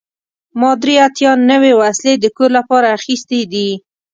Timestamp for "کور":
2.37-2.49